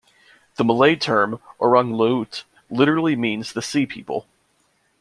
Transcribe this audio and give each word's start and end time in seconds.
The 0.55 0.63
Malay 0.63 0.95
term 0.95 1.39
"orang 1.59 1.91
laut" 1.93 2.43
literally 2.71 3.15
means 3.15 3.53
the 3.53 3.61
sea 3.61 3.85
peoples. 3.85 4.25